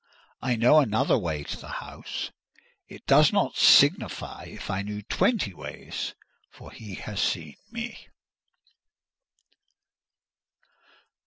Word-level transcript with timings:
I 0.41 0.55
know 0.55 0.79
another 0.79 1.15
way 1.15 1.43
to 1.43 1.57
the 1.57 1.67
house. 1.77 2.31
It 2.87 3.05
does 3.05 3.31
not 3.31 3.55
signify 3.55 4.45
if 4.45 4.71
I 4.71 4.81
knew 4.81 5.03
twenty 5.03 5.53
ways; 5.53 6.15
for 6.49 6.71
he 6.71 6.95
has 6.95 7.21
seen 7.21 7.53
me. 7.69 8.07